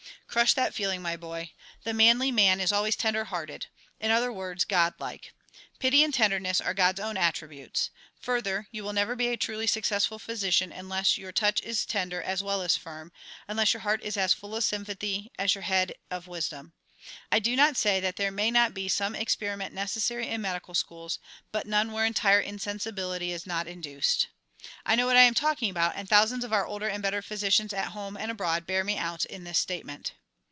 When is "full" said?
14.33-14.55